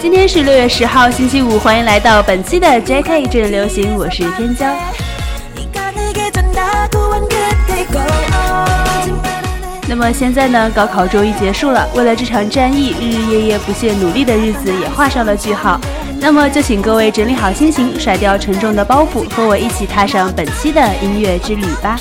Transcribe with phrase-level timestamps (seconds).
[0.00, 4.72] 今天是六月十号，星期五，欢迎来到本期的 JK 正流行，我是天骄。
[9.88, 10.70] 那么现在呢？
[10.70, 15.80] 高考终于结束了，为了这场战役，日日夜夜不懈努力的日子也画上了句号。
[16.18, 21.98] 那么就请各位整理好心情，甩掉沉重的包袱，和我一起踏上本期的音乐之旅吧。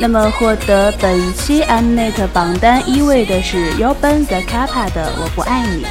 [0.00, 5.84] 那么获得本期 Mnet 榜单一位的是 y o b a n The Kappa 的《我不爱你》。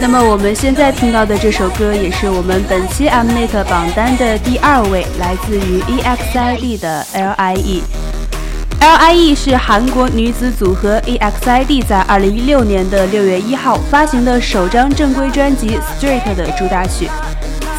[0.00, 7.82] 那么我们现在听到的这首歌，也是我们本期 Mnet 榜单的第二位，来自于 EXID 的 LIE。
[8.80, 15.70] LIE 是韩国女子组合 EXID 在2016年的6月1号发行的首张正规专辑
[16.00, 17.10] 《Street》的主打曲。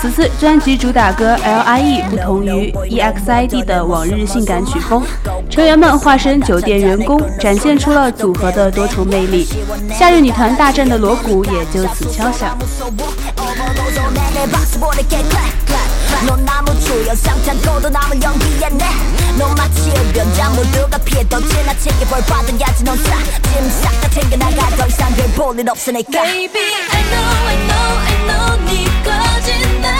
[0.02, 5.03] 此次专辑主打歌《LIE》不同于 EXID 的往日性感曲风，
[5.50, 9.45] 成员们化身酒店员工，展现出了组合的多重魅力。
[9.94, 12.58] 夏日女团大战的锣鼓也就此敲响。
[21.09, 26.21] 피해도 지나치게 벌 받은 야지 넌싹짐싹다 챙겨나가 더 이상 별 볼 일 없으니까.
[26.23, 29.98] Baby I know I know I know 네 꺼진다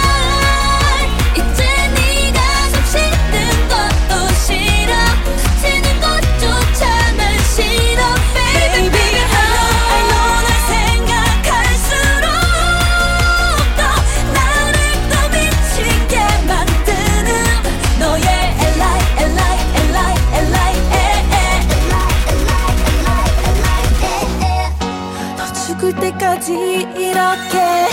[26.40, 27.86] 끝까지 이렇게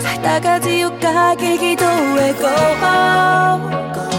[0.00, 2.48] 살다가 지옥 가길 기도해 go,
[3.94, 4.15] go.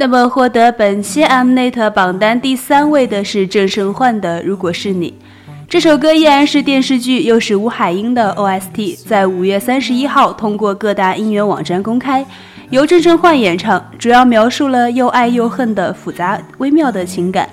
[0.00, 5.10] 那么，获得本期 Mnet 榜单第三位的是郑胜焕的《如果是你》。
[5.68, 12.24] 这首歌依然是电视剧，又是吴海英的 OST，在五月三十一号通过各大音乐网站公开，
[12.70, 17.48] 由郑胜焕演唱，主要描述了又爱又恨的复杂微妙的情感。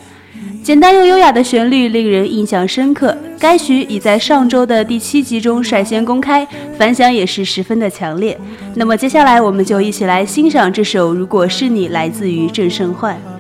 [0.64, 3.16] 简单又优雅的旋律令人印象深刻。
[3.38, 6.48] 该曲已在上周的第七集中率先公开，
[6.78, 8.38] 反响也是十分的强烈。
[8.74, 13.35] 那么接下来我们就一起来欣赏这首《如果是你》，来自于郑胜焕。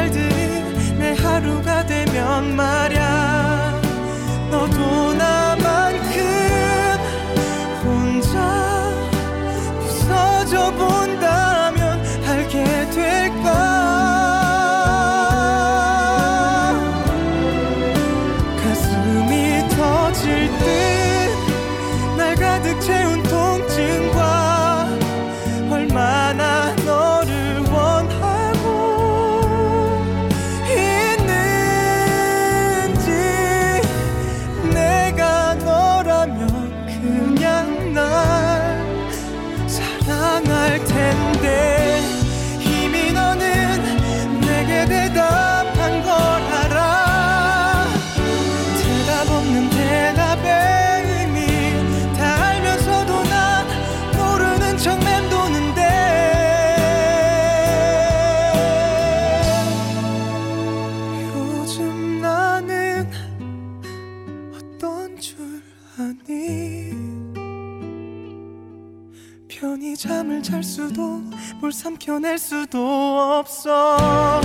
[0.00, 2.99] 날들이 내 하루가 되면 말야
[70.80, 71.22] 수도
[71.60, 72.78] 물 삼켜낼 수도
[73.38, 74.40] 없어.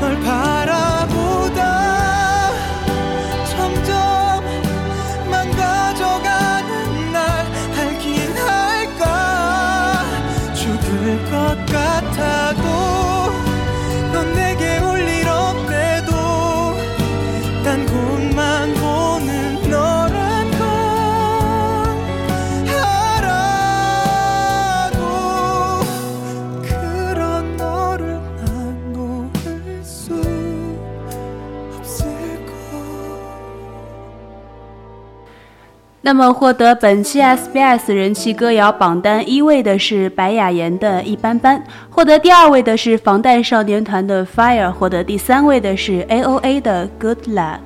[0.00, 0.91] 널 바라
[36.11, 41.59] 那么，获得本期 SBS 人气歌谣榜单一位的是白雅妍的《一般般》，
[41.89, 47.59] 获得第二位的是防弹少年团的《Fire》，获得第三位的是 A.O.A 的《Good Luck》。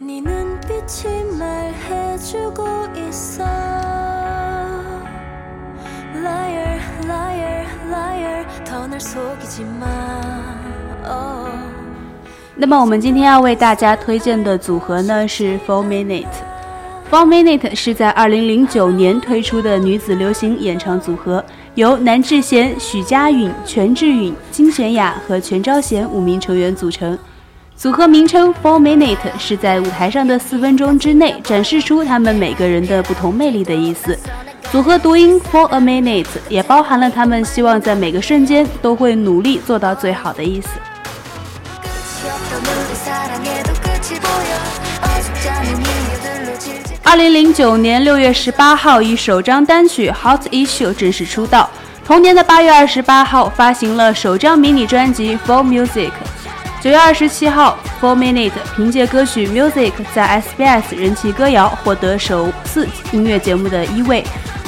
[0.00, 1.08] 네 눈빛이
[1.38, 2.62] 말해주고
[3.08, 4.07] 있어
[12.55, 16.25] 那么我们今天要为大家推荐的组合呢是 Four Minute。
[17.09, 21.43] Four Minute 是在2009年推出的女子流行演唱组合，
[21.75, 27.17] 由南智贤、许佳允、全智允、金玄雅和全昭贤五名成员组成。
[27.75, 34.19] 组合名称 Four Minute 是在舞台上的四分钟之内展示出他们每个人的不同魅力的意思。
[34.71, 40.69] 组合读音 for a minute 也包含了他们希望在每个瞬间都会努力做到最好的意思。
[47.03, 51.67] 二零零九年六月十八号，以首张单曲《Hot Issue》正式出道。
[52.05, 56.09] 同年的八月二十八号，发行了首张迷你专辑《For Music》。
[56.79, 64.23] 九月二十七号，《For Minute》凭借歌曲《Music》在 SBS 人气歌谣获得首次音乐节目的一位。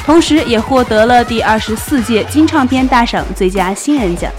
[0.06, 4.32] 同时也获得了第二十四届金唱片大赏最佳新人奖。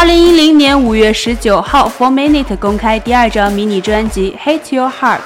[0.00, 5.18] 二零一零年五月十九号，Four Minute 公开第二张迷你专辑《Hate Your Heart》，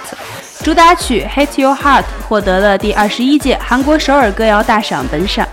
[0.64, 5.46] 主打曲《Hate Your Heart》获得了第二十一届韩国首尔歌谣大赏本赏。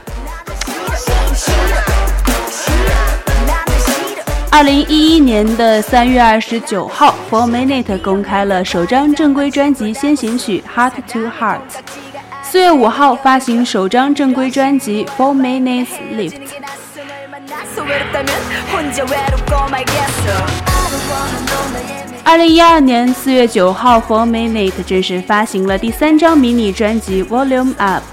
[4.52, 11.60] 二零一一年的三月二十九号，Four Minute 公开了首张正规专辑先行曲《Heart to Heart》。
[12.44, 16.32] 四月五号发行首张正规专辑《Four Minutes Left》。
[22.26, 28.04] 二零一二年四月九号，Four Minute 正式发行了第三张迷你专辑《Volume Up》。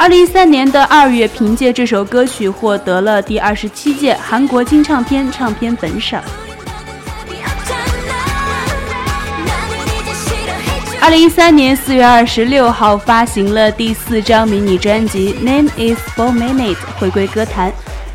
[0.00, 6.22] 二零一三年的二月，凭借这首歌曲获得了第二十七届韩国金唱片唱片本赏。
[11.02, 17.70] 二零一三年四月二十六号，发行了第四张迷你专辑《Name Is Four Minute》，回归歌坛。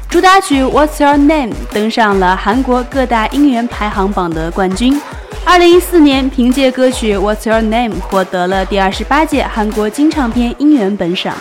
[0.09, 4.99] 主打曲《What's Your Name》登上了韩国各大音源排行榜的冠军。
[5.45, 11.37] 二零一四年，凭借歌曲《What's Your Name》获得了第二十八届韩国金唱片音源本赏。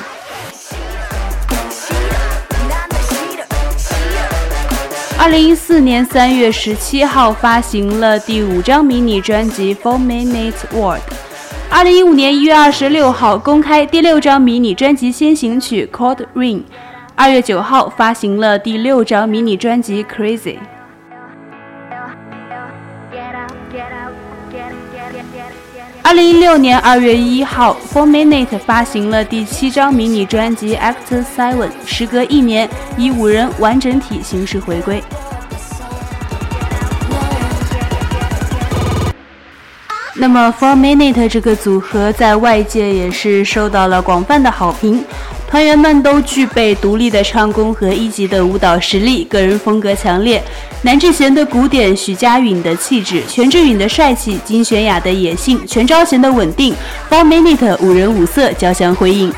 [5.24, 11.00] 二零一四年三月十七号发行了第五张迷你专辑《Four Minute World》。
[11.70, 16.58] 二零一五年一月二十六号公开第六张迷你专辑先行曲《Cold Rain》。
[17.14, 20.56] 二月九号发行了第六张迷你专辑《Crazy》。
[26.14, 35.02] 二零一六年二月一号，Four Minute 发行了第七张迷你专辑《Act Seven》，时隔一年，以五人完整体形式回归。
[40.14, 45.04] 那么，Four Minute 这个组合在外界也是受到了广泛的好评。
[45.54, 50.42] 团员们都具备独立的唱功和一级的舞蹈实力，个人风格强烈。
[50.82, 56.74] 南智贤的古典，许佳允的气质，全智允的帅气，金泫雅的野性，全昭贤的稳定
[57.08, 59.32] ，Four Minute 五人五色交相辉映。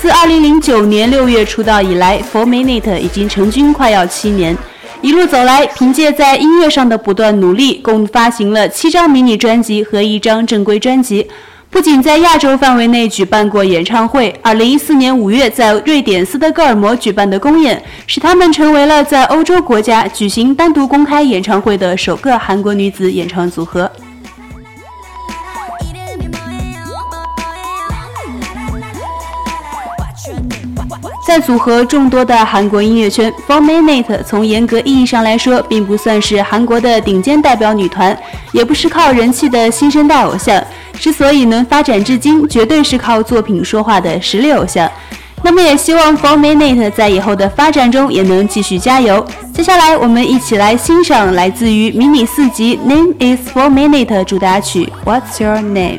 [0.00, 4.58] 自2009年6月出道以来，Four Minute 已经成军快要七年。
[5.00, 11.28] 一路走来，凭借在音乐上的不断努力，共发行了七张迷你专辑和一张正规专辑。
[11.76, 23.92] 不仅在亚洲范围内举办过演唱会，2014年5月在瑞典斯德哥尔摩举办的公演，使他们成为了在欧洲国家举行单独公开演唱会的首个韩国女子演唱组合。
[31.26, 38.16] 在组合众多的韩国音乐圈，Four Minute 从严格意义上来说，并不算是韩国的顶尖代表女团，
[38.52, 40.62] 也不是靠人气的新生代偶像。
[40.92, 44.88] 之所以能发展至今，绝对是靠作品说话的实力偶像。
[45.42, 49.26] 那么，也希望 Four Minute 在以后的发展中也能继续加油。
[49.52, 55.98] 接下来，我们一起来欣赏来自于迷你四辑《Name Is Four Minute》主打曲《What's Your Name》。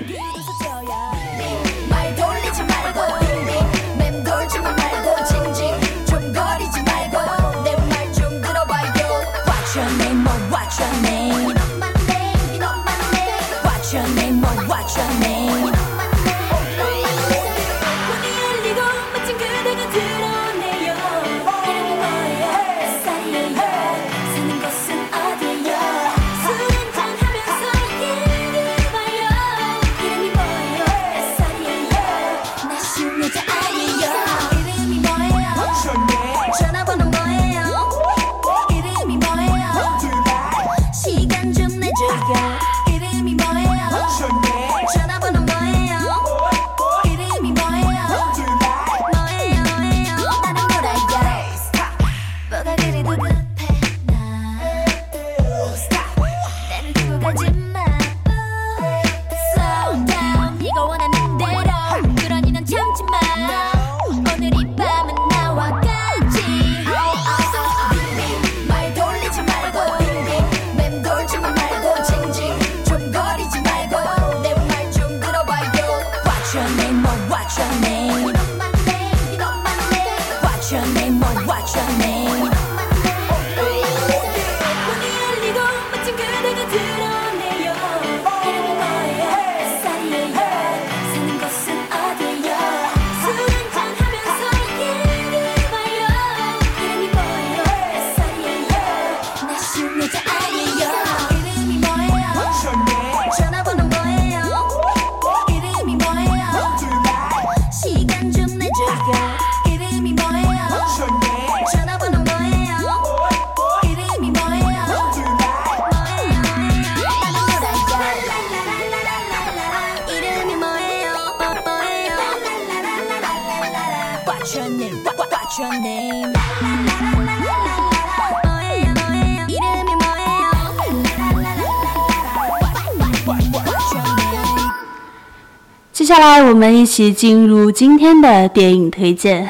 [136.18, 139.48] 下来，我们一起进入今天的电影推荐。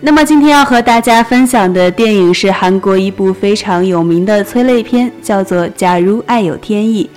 [0.00, 7.08] 那么今天要和大家分享的电影是韩国一部非常有名的催泪片，叫做《假如爱有天意》。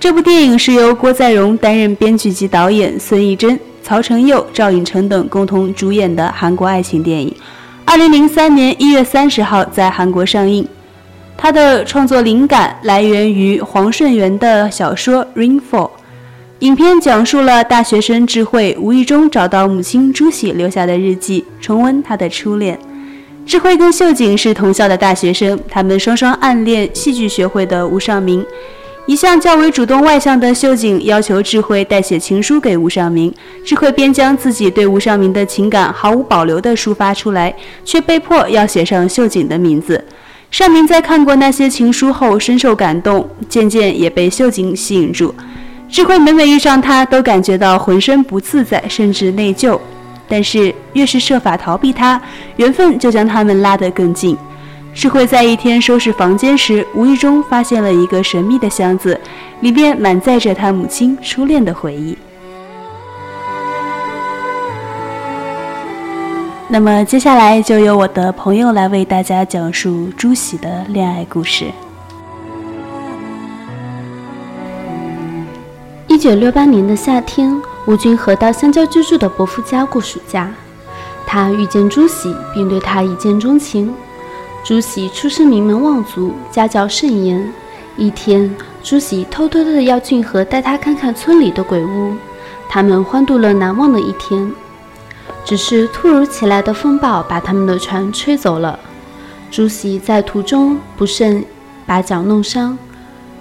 [0.00, 7.34] 这部电影是由郭在荣担任编剧及导演，孙艺珍、曹承佑、赵寅成等共同主演的韩国爱情电影。
[7.84, 10.66] 二零零三年一月三十号在韩国上映。
[11.36, 15.60] 它的创作灵感来源于黄顺元的小说《Rainfall》。
[16.60, 22.78] 影片讲述了大学生智慧无意中找到母亲朱喜留下的日记，重温她的初恋。
[23.44, 28.46] 智慧跟秀景是同校的大学生，他们双双暗恋戏剧学会的吴尚明。
[29.04, 37.52] 一向较为主动外向的秀景要求智慧代写情书给吴尚明，智慧便将自己对吴尚明的情感毫无保留地抒发出来，
[37.84, 40.02] 却被迫要写上秀景的名字。
[40.52, 45.34] 尚明在看过那些情书后深受感动，渐渐也被秀景吸引住。
[45.88, 49.78] 智慧每每遇上他，都感觉到浑身不自在，甚至内疚。
[50.28, 52.20] 但是越是设法逃避他，
[52.56, 54.36] 缘分就将他们拉得更近。
[54.94, 59.18] 智慧在一天收拾房间时，无意中发现了一个神秘的箱子，
[59.60, 62.16] 里面满载着他母亲初恋的回忆。
[66.68, 71.66] 那么接下来就由我的朋友来为大家讲述朱喜的恋爱故事。
[76.06, 80.50] 一九六八年的夏天，吴军和到香蕉居住的伯父家过暑假，
[81.26, 83.92] 他遇见朱喜，并对他一见钟情。
[84.64, 87.52] 朱喜出身名门望族，家教甚严。
[87.96, 92.14] 一天，朱喜偷偷的要俊和带他看看村里的鬼屋，
[92.68, 94.52] 他们欢度了难忘的一天。
[95.44, 98.78] 只是突如其来的风暴把他们的船吹走了，
[99.50, 101.44] 朱喜在途中不慎
[101.84, 102.78] 把脚弄伤，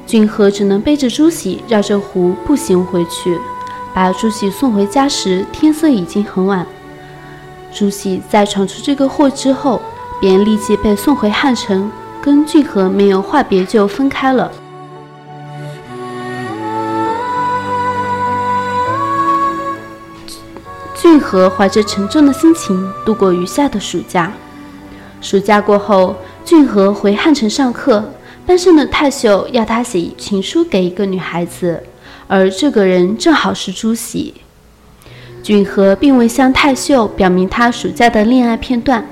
[0.08, 3.38] 俊和只能背着朱喜绕着湖步行回去。
[3.94, 6.66] 把朱喜送回家时，天色已经很晚。
[7.72, 9.80] 朱喜在闯出这个祸之后。
[10.22, 14.52] 便立即被送回汉城，跟俊和没有话别就分开了。
[20.94, 24.32] 俊和怀着沉重的心情度过余下的暑假。
[25.20, 28.14] 暑假过后，俊和回汉城上课，
[28.46, 31.82] 班上的泰秀要他写情书给一个女孩子，
[32.28, 34.36] 而这个人正好是朱喜。
[35.42, 39.04] 俊和并未向泰秀表明他暑假的恋爱片段。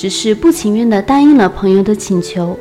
[0.00, 2.58] 只是不情愿地答应了朋友的请求，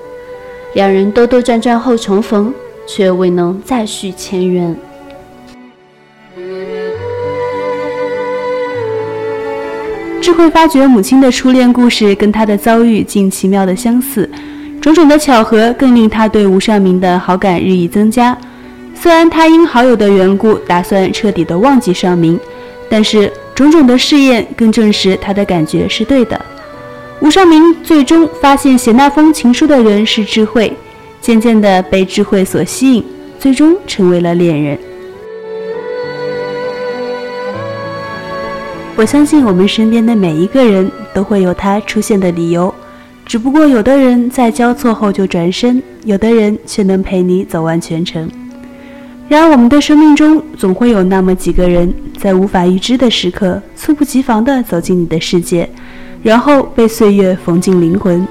[0.73, 2.54] 两人兜兜转转后重逢，
[2.86, 4.75] 却未能再续前缘。
[10.19, 14.30] 智慧发觉母亲的初恋故事跟他的遭遇竟奇妙的相似，
[14.82, 18.38] 种种的巧合更令他对吴尚明的好感日益增加。
[18.93, 22.38] 虽然他因好友的缘故打算彻底的忘记尚明，
[22.89, 26.38] 但是种种的试验更证实他的感觉是对的。
[27.21, 30.71] 吴尚明最终发现写那封情书的人是智慧，
[31.19, 33.03] 渐渐的被智慧所吸引，
[33.38, 34.79] 最终成为了恋人。
[38.95, 42.73] 我相信我们身边的每一个人都会有他出现的理由，
[43.25, 48.29] 只不过有的人在交错后就转身，有的人却能陪你走完全程。
[49.27, 55.69] 然而，我们的生命中总会有那么几个人，在无法预知的时刻，猝不及防地走进你的世界。
[56.21, 58.27] 然后被岁月缝进灵魂，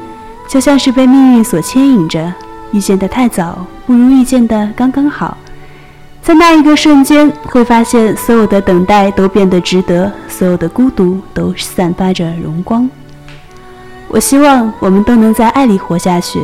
[0.49, 2.33] 就像是被命运所牵引着。
[2.73, 5.37] 遇见的太早，不如遇见的刚刚好。
[6.21, 12.87] 在那一个瞬间，会发现所有的等待都变得值得，所有的孤独都散发着荣光。
[14.09, 16.41] 我希望我们都能在爱里活下去，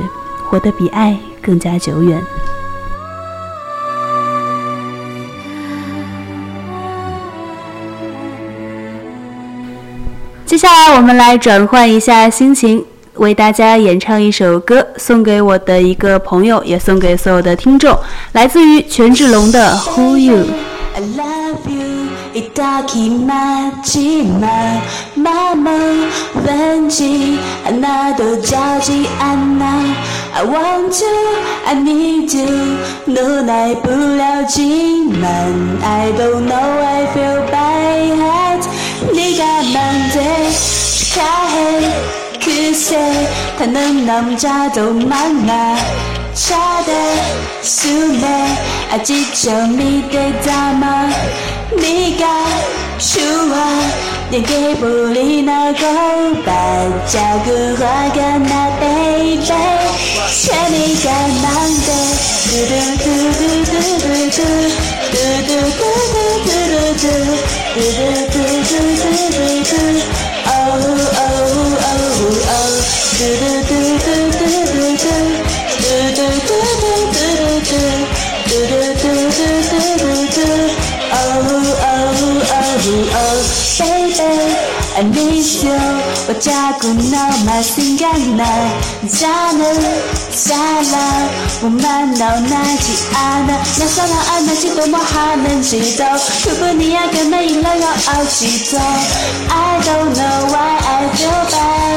[0.48, 2.18] 活得比爱更加久远。
[10.54, 17.98] 接下来，我们来转换一下心情，为大家演唱一首歌，送给我的一个朋友，也送给所有的听众，
[18.30, 20.36] 来自于权志龙的《Who You》。
[39.14, 42.14] 네가 난데 축하해.
[42.42, 45.76] 그새 다른 남자도 많아
[46.34, 46.92] 차대
[47.62, 48.56] 숨에
[48.90, 51.08] 아직 좀 이대 담아
[51.76, 52.44] 네가
[52.98, 53.80] 좋아
[54.30, 59.14] 내게 불이 나고 반짝은 화가 나 baby.
[60.42, 61.10] 재미가
[61.42, 62.34] 난데.
[62.54, 63.98] 두두두두두두두
[65.10, 65.54] 두두두두두두두
[66.44, 68.13] 두두두두두두두
[86.26, 88.44] 我只顾脑马神经了，
[89.06, 89.62] 怎能
[90.32, 91.28] 咋了？
[91.60, 96.16] 不瞒你，我难记安娜，那刹那爱难记，多么还能记到？
[96.16, 98.78] 除非你爱更美，引来又熬几遭
[99.50, 101.94] ？I don't know why I feel bad。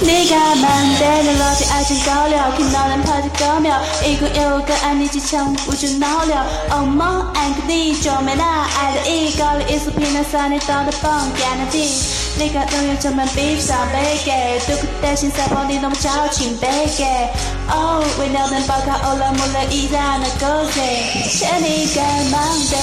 [0.00, 2.50] 你干嘛对着老天爱情造谣？
[2.50, 6.46] 看我两拍子高妙，一共有个爱你几枪，我就恼了。
[6.70, 8.44] Oh my god，你救命了！
[8.76, 11.64] 爱的预告里一束皮囊，三年到头疯，干嘛？
[12.38, 12.44] 地。
[12.44, 17.04] 你敢永远专门比不上背给，独克的心赛跑你那么矫情背给。
[17.68, 20.76] 哦，为了能报考欧拉姆勒依然的狗贼，
[21.30, 22.76] 欠你个忙的。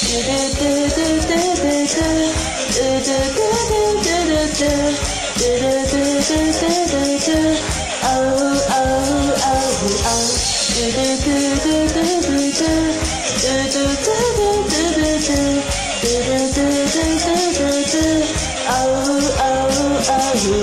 [0.00, 0.62] 嘟嘟嘟
[0.94, 1.98] 嘟嘟嘟嘟，
[2.70, 4.62] 嘟嘟嘟嘟嘟嘟嘟，
[5.36, 7.28] 嘟嘟嘟嘟嘟嘟嘟，
[8.02, 8.06] 哦
[8.70, 8.72] 哦
[9.42, 9.48] 哦
[10.06, 10.08] 哦，
[10.70, 11.26] 嘟嘟嘟
[11.60, 12.62] 嘟嘟嘟嘟，
[13.40, 15.28] 嘟嘟嘟嘟嘟嘟嘟，
[16.00, 16.58] 嘟嘟嘟
[16.90, 16.98] 嘟
[17.54, 17.60] 嘟
[17.90, 18.39] 嘟，哦
[18.69, 18.71] 哦
[19.39, 19.41] 哦，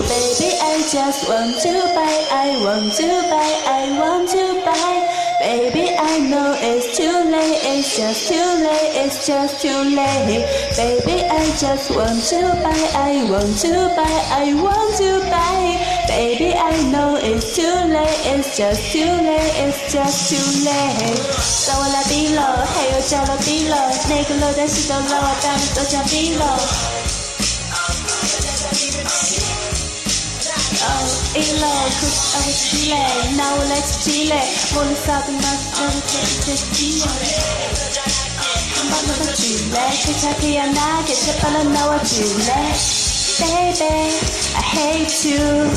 [0.09, 5.09] Baby I just want to buy, I want to buy, I want to buy.
[5.40, 10.46] Baby, I know it's too late, it's just too late, it's just too late.
[10.76, 15.81] Baby, I just want to buy, I want to buy, I want to buy.
[16.07, 21.18] Baby, I know it's too late, it's just too late, it's just too late.
[21.66, 23.76] 让我来比了，还有加了比了，
[24.09, 26.95] 哪个楼的是都让我把你都加比了。
[31.38, 32.93] 哦，一楼可是二十七嘞，
[33.38, 34.34] 那我来吃鸡嘞，
[34.73, 36.13] 我的骚的那是那是这
[36.45, 37.06] 这鸡嘞。
[38.89, 42.52] 把那个举嘞，吃茶可以让那给吃饱了那我举嘞。
[43.38, 44.17] Baby,
[44.56, 45.69] I hate you.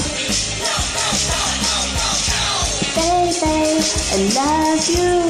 [2.96, 5.28] Baby, I love you.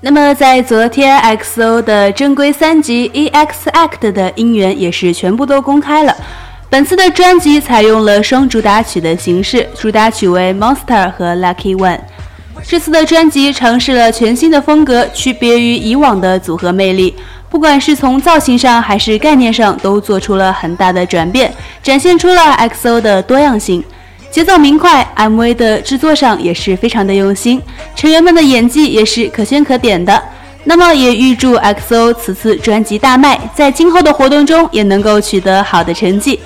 [0.00, 6.16] 那么，在昨天 X O 的正规三辑 E X Act 的音源也是全部都公开了。
[6.70, 11.98] 本次的专辑采用了双主打曲的形式，主打曲为 Monster 和 Lucky One。
[12.64, 17.16] 这次的专辑尝试了全新的风格，区别于以往的组合魅力。
[17.56, 21.50] 不管是从造型上还是概念上，都做出了很大的转变，
[21.82, 23.82] 展现出了 XO 的多样性。
[24.30, 27.62] 节奏明快，MV 的制作上也是非常的用心，
[27.94, 30.22] 成员们的演技也是可圈可点的。
[30.64, 36.38] 那么也预祝 XO 此次专辑大卖，在今后的活动中也能够取得好的成绩。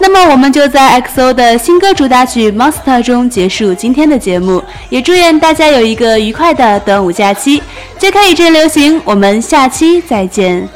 [0.00, 7.62] 那么我们就在 XO 的新歌主打曲《Monster》中结束今天的节目，也祝愿大家有一个愉快的端午假期，
[7.98, 9.00] 揭开一阵流行。
[9.04, 10.68] 我们下期再见。